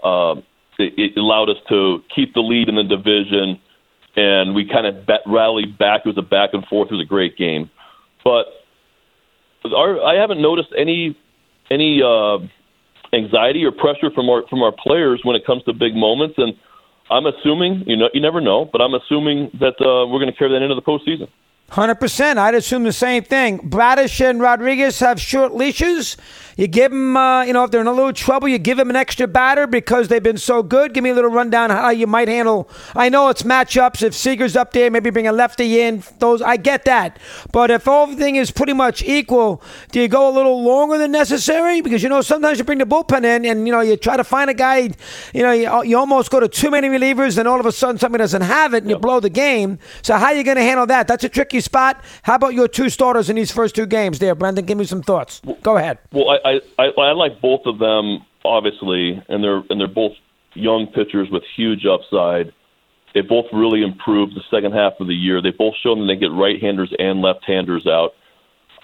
Um, 0.04 0.42
it, 0.78 0.92
it 0.98 1.16
allowed 1.18 1.48
us 1.48 1.56
to 1.70 2.02
keep 2.14 2.34
the 2.34 2.40
lead 2.40 2.68
in 2.68 2.74
the 2.74 2.84
division 2.84 3.58
and 4.16 4.54
we 4.54 4.68
kind 4.68 4.86
of 4.86 5.06
bet, 5.06 5.20
rallied 5.26 5.78
back. 5.78 6.02
It 6.04 6.08
was 6.08 6.18
a 6.18 6.22
back 6.22 6.50
and 6.52 6.64
forth. 6.66 6.90
It 6.90 6.94
was 6.94 7.02
a 7.02 7.08
great 7.08 7.36
game, 7.36 7.70
but 8.24 8.46
our, 9.70 10.02
I 10.02 10.20
haven't 10.20 10.42
noticed 10.42 10.68
any 10.76 11.16
any 11.70 12.02
uh, 12.02 12.38
anxiety 13.14 13.64
or 13.64 13.72
pressure 13.72 14.10
from 14.14 14.28
our 14.28 14.42
from 14.48 14.62
our 14.62 14.72
players 14.72 15.20
when 15.24 15.36
it 15.36 15.46
comes 15.46 15.62
to 15.64 15.72
big 15.72 15.94
moments. 15.94 16.34
And 16.38 16.54
I'm 17.10 17.26
assuming, 17.26 17.84
you 17.86 17.96
know, 17.96 18.08
you 18.12 18.20
never 18.20 18.40
know, 18.40 18.68
but 18.70 18.80
I'm 18.80 18.94
assuming 18.94 19.50
that 19.60 19.76
uh, 19.80 20.06
we're 20.08 20.18
going 20.18 20.32
to 20.32 20.36
carry 20.36 20.50
that 20.52 20.62
into 20.62 20.74
the 20.74 20.82
postseason. 20.82 21.28
Hundred 21.72 21.94
percent. 21.94 22.38
I'd 22.38 22.54
assume 22.54 22.82
the 22.82 22.92
same 22.92 23.24
thing. 23.24 23.56
Bradish 23.62 24.20
and 24.20 24.42
Rodriguez 24.42 25.00
have 25.00 25.19
short 25.19 25.54
leashes. 25.54 26.19
You 26.54 26.66
give 26.66 26.90
them, 26.90 27.16
uh, 27.16 27.44
you 27.44 27.54
know, 27.54 27.64
if 27.64 27.70
they're 27.70 27.80
in 27.80 27.86
a 27.86 27.92
little 27.92 28.12
trouble, 28.12 28.46
you 28.46 28.58
give 28.58 28.76
them 28.76 28.90
an 28.90 28.96
extra 28.96 29.26
batter 29.26 29.66
because 29.66 30.08
they've 30.08 30.22
been 30.22 30.36
so 30.36 30.62
good. 30.62 30.92
Give 30.92 31.02
me 31.02 31.08
a 31.08 31.14
little 31.14 31.30
rundown 31.30 31.70
how 31.70 31.88
you 31.88 32.06
might 32.06 32.28
handle. 32.28 32.69
I 32.94 33.08
know 33.08 33.31
it's 33.31 33.43
matchups. 33.43 34.02
If 34.02 34.14
Seager's 34.14 34.55
up 34.55 34.72
there, 34.72 34.91
maybe 34.91 35.08
bring 35.08 35.26
a 35.26 35.32
lefty 35.32 35.81
in. 35.81 36.02
Those 36.19 36.43
I 36.43 36.58
get 36.58 36.84
that. 36.84 37.19
But 37.52 37.70
if 37.70 37.88
everything 37.88 38.36
is 38.36 38.50
pretty 38.50 38.74
much 38.74 39.02
equal, 39.02 39.62
do 39.93 40.00
you 40.02 40.08
go 40.08 40.29
a 40.29 40.32
little 40.32 40.62
longer 40.62 40.98
than 40.98 41.10
necessary? 41.10 41.81
Because 41.81 42.02
you 42.02 42.10
know 42.10 42.20
sometimes 42.20 42.58
you 42.58 42.64
bring 42.64 42.81
the 42.81 42.84
bullpen 42.84 43.24
in 43.24 43.46
and 43.46 43.67
you 43.67 43.72
know 43.72 43.81
you 43.81 43.96
try 43.96 44.19
to 44.19 44.24
find 44.24 44.50
a 44.50 44.55
guy. 44.55 44.91
You 45.32 45.43
know 45.43 45.52
you, 45.52 45.84
you 45.84 45.96
almost 45.96 46.31
go 46.31 46.38
to 46.38 46.48
too 46.48 46.70
many 46.70 46.88
relievers, 46.88 47.38
and 47.38 47.48
all 47.48 47.60
of 47.60 47.64
a 47.64 47.72
sudden 47.72 47.98
somebody 47.98 48.20
doesn't 48.20 48.43
have 48.43 48.74
it, 48.74 48.82
and 48.82 48.91
you 48.91 48.98
blow 48.98 49.20
the 49.20 49.31
game. 49.31 49.79
So 50.02 50.19
how 50.19 50.26
are 50.26 50.34
you 50.34 50.44
going 50.44 50.58
to 50.58 50.62
handle 50.62 50.84
that? 50.86 51.08
That's 51.08 51.24
a 51.24 51.31
tricky 51.31 51.61
spot. 51.62 52.02
How 52.22 52.34
about 52.34 52.54
your 52.54 52.69
two 52.69 52.88
starters 52.90 53.31
in 53.31 53.36
these 53.36 53.50
first 53.50 53.74
two 53.74 53.86
games? 53.86 54.19
There, 54.19 54.34
Brendan, 54.34 54.66
give 54.66 54.76
me 54.76 54.84
some 54.84 55.02
thoughts. 55.02 55.40
Go 55.62 55.76
ahead. 55.76 55.98
Well, 56.12 56.31
I, 56.44 56.60
I, 56.78 56.84
I, 56.84 57.12
like 57.12 57.40
both 57.40 57.62
of 57.66 57.78
them, 57.78 58.24
obviously, 58.44 59.22
and 59.28 59.42
they're 59.42 59.62
and 59.70 59.81
they're 59.81 59.88
both 59.88 60.12
young 60.54 60.86
pitchers 60.86 61.28
with 61.31 61.42
huge 61.56 61.86
upside. 61.86 62.52
They 63.14 63.20
both 63.20 63.46
really 63.52 63.82
improved 63.82 64.34
the 64.34 64.42
second 64.50 64.72
half 64.72 64.94
of 65.00 65.06
the 65.06 65.14
year. 65.14 65.42
They 65.42 65.50
both 65.50 65.74
shown 65.82 66.00
that 66.00 66.06
they 66.06 66.16
get 66.19 66.32
right-handers 66.32 66.94
and 66.98 67.20
left-handers 67.20 67.86
out. 67.86 68.12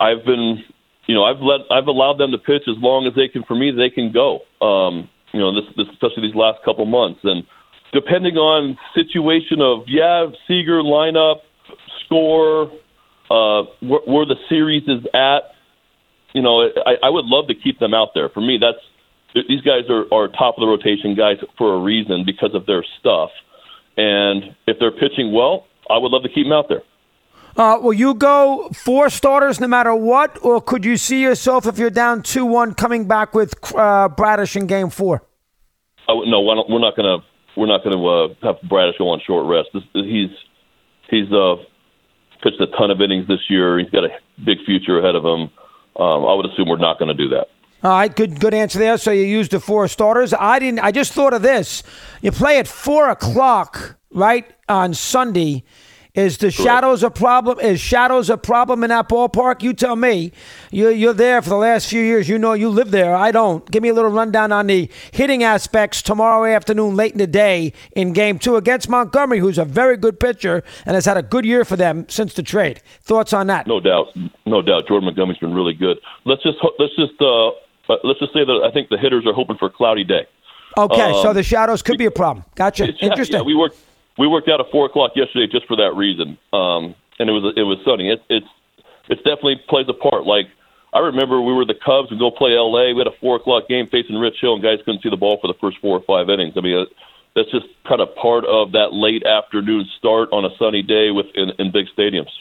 I've 0.00 0.24
been, 0.24 0.62
you 1.06 1.14
know, 1.14 1.24
I've 1.24 1.40
let 1.40 1.60
I've 1.70 1.86
allowed 1.86 2.18
them 2.18 2.32
to 2.32 2.38
pitch 2.38 2.62
as 2.68 2.76
long 2.78 3.06
as 3.06 3.14
they 3.14 3.28
can. 3.28 3.42
For 3.44 3.54
me, 3.54 3.70
they 3.70 3.90
can 3.90 4.12
go. 4.12 4.40
Um, 4.64 5.08
you 5.32 5.40
know, 5.40 5.54
this, 5.54 5.64
this 5.76 5.86
especially 5.92 6.28
these 6.28 6.34
last 6.34 6.62
couple 6.64 6.84
months, 6.86 7.20
and 7.24 7.44
depending 7.92 8.36
on 8.36 8.78
situation 8.94 9.60
of 9.60 9.84
yeah, 9.86 10.26
Seager 10.46 10.82
lineup, 10.82 11.40
score, 12.08 12.72
uh, 13.30 13.68
where, 13.80 14.00
where 14.06 14.26
the 14.26 14.36
series 14.48 14.82
is 14.88 15.06
at 15.14 15.52
you 16.34 16.42
know, 16.42 16.68
I, 16.86 16.94
I 17.02 17.10
would 17.10 17.24
love 17.24 17.48
to 17.48 17.54
keep 17.54 17.78
them 17.78 17.94
out 17.94 18.10
there. 18.14 18.28
For 18.28 18.40
me, 18.40 18.58
that's 18.60 18.78
these 19.48 19.60
guys 19.62 19.82
are, 19.90 20.04
are 20.12 20.28
top 20.28 20.56
of 20.56 20.60
the 20.60 20.66
rotation 20.66 21.14
guys 21.14 21.36
for 21.56 21.74
a 21.74 21.80
reason 21.80 22.24
because 22.24 22.54
of 22.54 22.66
their 22.66 22.84
stuff. 22.98 23.30
And 23.96 24.54
if 24.66 24.78
they're 24.78 24.92
pitching 24.92 25.32
well, 25.32 25.66
I 25.90 25.98
would 25.98 26.10
love 26.12 26.22
to 26.22 26.28
keep 26.28 26.46
them 26.46 26.52
out 26.52 26.66
there. 26.68 26.82
Uh, 27.56 27.78
will 27.80 27.92
you 27.92 28.14
go 28.14 28.70
four 28.74 29.10
starters 29.10 29.58
no 29.58 29.66
matter 29.66 29.94
what, 29.94 30.38
or 30.42 30.60
could 30.60 30.84
you 30.84 30.96
see 30.96 31.20
yourself 31.22 31.66
if 31.66 31.78
you're 31.78 31.90
down 31.90 32.22
two 32.22 32.46
one 32.46 32.72
coming 32.72 33.08
back 33.08 33.34
with 33.34 33.54
uh, 33.74 34.08
Bradish 34.08 34.54
in 34.54 34.66
Game 34.66 34.90
Four? 34.90 35.22
Oh, 36.08 36.22
no, 36.22 36.40
we're 36.40 36.78
not 36.78 36.96
going 36.96 37.20
to 37.20 37.26
we're 37.56 37.66
not 37.66 37.82
going 37.82 37.96
to 37.96 38.06
uh, 38.06 38.28
have 38.42 38.68
Bradish 38.68 38.96
go 38.98 39.08
on 39.08 39.20
short 39.26 39.46
rest. 39.46 39.70
This, 39.74 39.82
he's 39.92 40.30
he's 41.10 41.32
uh, 41.32 41.56
pitched 42.42 42.60
a 42.60 42.66
ton 42.68 42.90
of 42.90 43.00
innings 43.00 43.28
this 43.28 43.40
year. 43.48 43.78
He's 43.78 43.90
got 43.90 44.04
a 44.04 44.10
big 44.44 44.58
future 44.64 44.98
ahead 44.98 45.14
of 45.14 45.24
him 45.24 45.50
um, 45.98 46.24
I 46.24 46.34
would 46.34 46.46
assume 46.46 46.68
we're 46.68 46.76
not 46.76 46.98
going 46.98 47.08
to 47.08 47.14
do 47.14 47.28
that. 47.30 47.48
All 47.82 47.90
right, 47.90 48.14
good 48.14 48.40
good 48.40 48.54
answer 48.54 48.78
there. 48.78 48.98
So 48.98 49.12
you 49.12 49.22
used 49.22 49.52
the 49.52 49.60
four 49.60 49.86
starters. 49.86 50.34
I 50.34 50.58
didn't. 50.58 50.80
I 50.80 50.90
just 50.90 51.12
thought 51.12 51.32
of 51.32 51.42
this. 51.42 51.84
You 52.22 52.32
play 52.32 52.58
at 52.58 52.66
four 52.66 53.08
o'clock, 53.08 53.96
right, 54.10 54.44
on 54.68 54.94
Sunday. 54.94 55.62
Is 56.18 56.38
the 56.38 56.50
shadows 56.50 57.04
a 57.04 57.10
problem? 57.10 57.60
Is 57.60 57.80
shadows 57.80 58.28
a 58.28 58.36
problem 58.36 58.82
in 58.82 58.90
that 58.90 59.08
ballpark? 59.08 59.62
You 59.62 59.72
tell 59.72 59.94
me. 59.94 60.32
You're, 60.72 60.90
you're 60.90 61.14
there 61.14 61.40
for 61.40 61.50
the 61.50 61.56
last 61.56 61.88
few 61.88 62.02
years. 62.02 62.28
You 62.28 62.38
know 62.40 62.54
you 62.54 62.70
live 62.70 62.90
there. 62.90 63.14
I 63.14 63.30
don't. 63.30 63.70
Give 63.70 63.84
me 63.84 63.90
a 63.90 63.94
little 63.94 64.10
rundown 64.10 64.50
on 64.50 64.66
the 64.66 64.90
hitting 65.12 65.44
aspects 65.44 66.02
tomorrow 66.02 66.52
afternoon, 66.52 66.96
late 66.96 67.12
in 67.12 67.18
the 67.18 67.28
day, 67.28 67.72
in 67.94 68.12
Game 68.12 68.40
Two 68.40 68.56
against 68.56 68.88
Montgomery, 68.88 69.38
who's 69.38 69.58
a 69.58 69.64
very 69.64 69.96
good 69.96 70.18
pitcher 70.18 70.64
and 70.86 70.96
has 70.96 71.04
had 71.04 71.16
a 71.16 71.22
good 71.22 71.44
year 71.44 71.64
for 71.64 71.76
them 71.76 72.04
since 72.08 72.34
the 72.34 72.42
trade. 72.42 72.82
Thoughts 73.02 73.32
on 73.32 73.46
that? 73.46 73.68
No 73.68 73.78
doubt, 73.78 74.08
no 74.44 74.60
doubt. 74.60 74.88
Jordan 74.88 75.04
Montgomery's 75.04 75.38
been 75.38 75.54
really 75.54 75.74
good. 75.74 75.98
Let's 76.24 76.42
just 76.42 76.58
let's 76.80 76.96
just 76.96 77.22
uh, 77.22 77.50
let's 78.02 78.18
just 78.18 78.32
say 78.32 78.44
that 78.44 78.62
I 78.68 78.72
think 78.72 78.88
the 78.88 78.98
hitters 78.98 79.24
are 79.24 79.32
hoping 79.32 79.56
for 79.56 79.66
a 79.66 79.70
cloudy 79.70 80.02
day. 80.02 80.26
Okay, 80.76 81.12
Um, 81.12 81.22
so 81.22 81.32
the 81.32 81.44
shadows 81.44 81.80
could 81.82 81.96
be 81.96 82.06
a 82.06 82.10
problem. 82.10 82.44
Gotcha. 82.56 82.92
Interesting. 83.00 83.36
Yeah, 83.36 83.42
we 83.42 83.54
worked 83.54 83.76
we 84.18 84.26
worked 84.26 84.48
out 84.48 84.60
at 84.60 84.66
four 84.70 84.86
o'clock 84.86 85.12
yesterday 85.14 85.46
just 85.50 85.66
for 85.66 85.76
that 85.76 85.94
reason. 85.94 86.36
Um, 86.52 86.94
and 87.18 87.28
it 87.30 87.32
was 87.32 87.54
it 87.56 87.62
was 87.62 87.78
sunny. 87.84 88.10
It, 88.10 88.20
it's 88.28 88.46
it's 89.08 89.22
definitely 89.22 89.62
plays 89.68 89.86
a 89.88 89.94
part. 89.94 90.26
Like 90.26 90.46
I 90.92 91.00
remember 91.00 91.40
we 91.40 91.52
were 91.52 91.64
the 91.64 91.78
Cubs 91.78 92.10
We 92.10 92.18
go 92.18 92.30
play 92.30 92.56
L.A. 92.56 92.94
We 92.94 93.00
had 93.00 93.06
a 93.06 93.18
four 93.20 93.36
o'clock 93.36 93.68
game 93.68 93.86
facing 93.90 94.16
Rich 94.16 94.40
Hill, 94.40 94.54
and 94.54 94.62
guys 94.62 94.78
couldn't 94.84 95.02
see 95.02 95.10
the 95.10 95.16
ball 95.16 95.38
for 95.40 95.48
the 95.48 95.58
first 95.60 95.78
four 95.80 95.98
or 95.98 96.04
five 96.06 96.28
innings. 96.28 96.54
I 96.56 96.60
mean, 96.60 96.76
uh, 96.76 96.84
that's 97.34 97.50
just 97.50 97.66
kind 97.86 98.00
of 98.00 98.14
part 98.16 98.44
of 98.44 98.72
that 98.72 98.92
late 98.92 99.24
afternoon 99.24 99.86
start 99.98 100.30
on 100.32 100.44
a 100.44 100.50
sunny 100.58 100.82
day 100.82 101.10
with 101.10 101.26
in, 101.34 101.50
in 101.58 101.70
big 101.70 101.86
stadiums. 101.96 102.32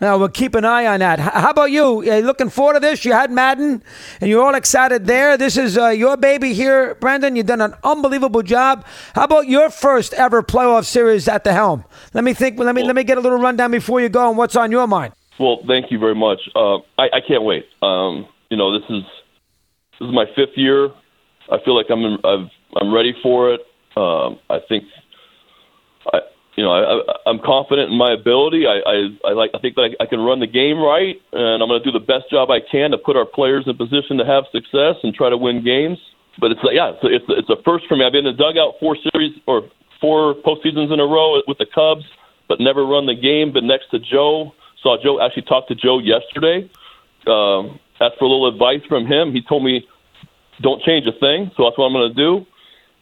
Now 0.00 0.18
we'll 0.18 0.28
keep 0.28 0.54
an 0.54 0.64
eye 0.64 0.86
on 0.86 1.00
that. 1.00 1.20
How 1.20 1.50
about 1.50 1.70
you? 1.70 2.00
Are 2.00 2.18
you 2.18 2.26
looking 2.26 2.50
forward 2.50 2.74
to 2.74 2.80
this? 2.80 3.04
You 3.04 3.12
had 3.12 3.30
Maddon, 3.30 3.82
and 4.20 4.28
you're 4.28 4.42
all 4.44 4.54
excited 4.54 5.06
there. 5.06 5.36
This 5.36 5.56
is 5.56 5.78
uh, 5.78 5.88
your 5.88 6.16
baby 6.16 6.52
here, 6.52 6.96
Brendan. 6.96 7.36
You've 7.36 7.46
done 7.46 7.60
an 7.60 7.74
unbelievable 7.84 8.42
job. 8.42 8.84
How 9.14 9.24
about 9.24 9.46
your 9.46 9.70
first 9.70 10.12
ever 10.14 10.42
playoff 10.42 10.84
series 10.84 11.28
at 11.28 11.44
the 11.44 11.52
helm? 11.52 11.84
Let 12.12 12.24
me 12.24 12.34
think. 12.34 12.58
Let 12.58 12.74
me 12.74 12.82
let 12.82 12.96
me 12.96 13.04
get 13.04 13.18
a 13.18 13.20
little 13.20 13.38
rundown 13.38 13.70
before 13.70 14.00
you 14.00 14.08
go 14.08 14.28
on 14.28 14.36
what's 14.36 14.56
on 14.56 14.72
your 14.72 14.86
mind. 14.88 15.12
Well, 15.38 15.58
thank 15.66 15.90
you 15.90 15.98
very 15.98 16.14
much. 16.14 16.40
Uh, 16.54 16.78
I, 16.98 17.08
I 17.14 17.20
can't 17.26 17.44
wait. 17.44 17.66
Um, 17.82 18.26
you 18.50 18.56
know, 18.56 18.72
this 18.78 18.88
is 18.90 19.02
this 20.00 20.08
is 20.08 20.14
my 20.14 20.26
fifth 20.34 20.56
year. 20.56 20.90
I 21.50 21.58
feel 21.64 21.76
like 21.76 21.86
I'm 21.88 22.18
I've, 22.24 22.50
I'm 22.80 22.92
ready 22.92 23.14
for 23.22 23.54
it. 23.54 23.60
Um, 23.96 24.38
I 24.50 24.58
think 24.68 24.84
I 26.12 26.18
you 26.56 26.64
know 26.64 26.72
I, 26.72 27.02
I'm 27.26 27.38
confident 27.38 27.90
in 27.90 27.98
my 27.98 28.12
ability. 28.12 28.66
I, 28.66 28.80
I, 28.84 28.96
I 29.28 29.32
like 29.32 29.50
I 29.54 29.58
think 29.58 29.74
that 29.76 29.94
I, 29.98 30.04
I 30.04 30.06
can 30.06 30.20
run 30.20 30.40
the 30.40 30.46
game 30.46 30.78
right, 30.78 31.16
and 31.32 31.62
I'm 31.62 31.68
going 31.68 31.82
to 31.82 31.86
do 31.86 31.92
the 31.92 32.04
best 32.04 32.30
job 32.30 32.50
I 32.50 32.60
can 32.60 32.90
to 32.92 32.98
put 32.98 33.16
our 33.16 33.26
players 33.26 33.64
in 33.66 33.76
position 33.76 34.18
to 34.18 34.24
have 34.24 34.44
success 34.52 34.96
and 35.02 35.14
try 35.14 35.30
to 35.30 35.36
win 35.36 35.64
games. 35.64 35.98
But 36.40 36.52
it's 36.52 36.60
yeah, 36.72 36.92
it's 36.94 37.02
it's, 37.02 37.28
it's 37.28 37.50
a 37.50 37.58
first 37.64 37.86
for 37.86 37.96
me. 37.96 38.04
I've 38.04 38.12
been 38.12 38.26
in 38.26 38.36
the 38.36 38.42
dugout 38.42 38.74
four 38.80 38.96
series 39.12 39.34
or 39.46 39.68
four 40.00 40.34
postseasons 40.42 40.92
in 40.92 41.00
a 41.00 41.06
row 41.06 41.40
with 41.46 41.58
the 41.58 41.66
Cubs, 41.66 42.04
but 42.48 42.60
never 42.60 42.84
run 42.84 43.06
the 43.06 43.14
game. 43.14 43.52
Been 43.52 43.66
next 43.66 43.90
to 43.90 43.98
Joe. 43.98 44.52
Saw 44.82 44.96
Joe 45.02 45.22
actually 45.22 45.46
talked 45.46 45.68
to 45.68 45.74
Joe 45.74 45.98
yesterday. 45.98 46.68
Um, 47.26 47.80
asked 48.00 48.18
for 48.18 48.26
a 48.26 48.28
little 48.28 48.48
advice 48.48 48.82
from 48.88 49.06
him. 49.06 49.32
He 49.32 49.40
told 49.42 49.64
me 49.64 49.86
don't 50.60 50.82
change 50.82 51.06
a 51.06 51.12
thing, 51.18 51.50
so 51.56 51.64
that's 51.64 51.78
what 51.78 51.86
I'm 51.86 51.92
going 51.92 52.14
to 52.14 52.14
do. 52.14 52.46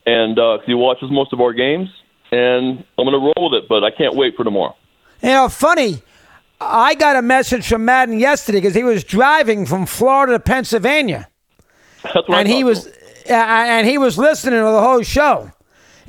And 0.04 0.38
uh 0.38 0.58
he 0.66 0.74
watches 0.74 1.08
most 1.10 1.32
of 1.32 1.40
our 1.40 1.52
games, 1.52 1.88
and 2.32 2.82
I'm 2.98 3.04
going 3.04 3.12
to 3.12 3.18
roll 3.18 3.50
with 3.50 3.62
it. 3.62 3.68
But 3.68 3.84
I 3.84 3.90
can't 3.90 4.16
wait 4.16 4.36
for 4.36 4.42
tomorrow. 4.42 4.74
You 5.22 5.28
know, 5.28 5.48
funny. 5.48 6.02
I 6.60 6.94
got 6.94 7.16
a 7.16 7.22
message 7.22 7.68
from 7.68 7.84
Maddon 7.84 8.18
yesterday 8.18 8.58
because 8.58 8.74
he 8.74 8.84
was 8.84 9.04
driving 9.04 9.66
from 9.66 9.84
Florida 9.84 10.34
to 10.34 10.40
Pennsylvania. 10.40 11.28
That's 12.02 12.28
what 12.28 12.38
and 12.38 12.48
he 12.48 12.64
was 12.64 12.86
uh, 12.86 13.32
and 13.32 13.86
he 13.86 13.98
was 13.98 14.18
listening 14.18 14.60
to 14.60 14.70
the 14.70 14.80
whole 14.80 15.02
show. 15.02 15.50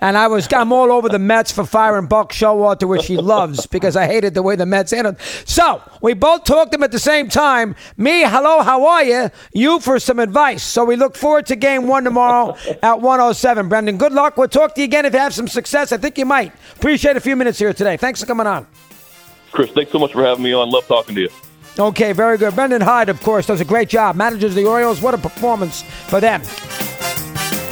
And 0.03 0.17
I 0.17 0.27
was 0.27 0.51
I'm 0.51 0.73
all 0.73 0.91
over 0.91 1.07
the 1.07 1.17
Mets 1.17 1.53
for 1.53 1.65
firing 1.65 2.07
Buck 2.07 2.33
Showalter, 2.33 2.85
which 2.89 3.05
he 3.05 3.15
loves 3.15 3.65
because 3.65 3.95
I 3.95 4.05
hated 4.05 4.33
the 4.33 4.43
way 4.43 4.57
the 4.57 4.65
Mets 4.65 4.91
handled. 4.91 5.15
So 5.45 5.81
we 6.01 6.13
both 6.13 6.43
talked 6.43 6.73
to 6.73 6.77
him 6.77 6.83
at 6.83 6.91
the 6.91 6.99
same 6.99 7.29
time. 7.29 7.73
Me, 7.95 8.23
hello, 8.23 8.63
how 8.63 8.85
are 8.85 9.01
you? 9.01 9.31
You 9.53 9.79
for 9.79 9.99
some 9.99 10.19
advice. 10.19 10.61
So 10.61 10.83
we 10.83 10.97
look 10.97 11.15
forward 11.15 11.45
to 11.45 11.55
game 11.55 11.87
one 11.87 12.03
tomorrow 12.03 12.57
at 12.83 12.99
107. 12.99 13.69
Brendan, 13.69 13.97
good 13.97 14.11
luck. 14.11 14.35
We'll 14.35 14.49
talk 14.49 14.75
to 14.75 14.81
you 14.81 14.85
again 14.85 15.05
if 15.05 15.13
you 15.13 15.19
have 15.19 15.33
some 15.33 15.47
success. 15.47 15.93
I 15.93 15.97
think 15.97 16.17
you 16.17 16.25
might. 16.25 16.51
Appreciate 16.75 17.15
a 17.15 17.21
few 17.21 17.37
minutes 17.37 17.57
here 17.57 17.71
today. 17.71 17.95
Thanks 17.95 18.19
for 18.19 18.25
coming 18.25 18.45
on. 18.45 18.67
Chris, 19.53 19.71
thanks 19.71 19.93
so 19.93 19.99
much 19.99 20.11
for 20.11 20.21
having 20.21 20.43
me 20.43 20.51
on. 20.51 20.69
Love 20.69 20.85
talking 20.85 21.15
to 21.15 21.21
you. 21.21 21.29
Okay, 21.79 22.11
very 22.11 22.37
good. 22.37 22.53
Brendan 22.55 22.81
Hyde, 22.81 23.07
of 23.07 23.21
course, 23.21 23.47
does 23.47 23.61
a 23.61 23.65
great 23.65 23.87
job. 23.87 24.17
Manages 24.17 24.53
the 24.53 24.65
Orioles. 24.65 25.01
What 25.01 25.13
a 25.13 25.17
performance 25.17 25.81
for 25.81 26.19
them. 26.19 26.41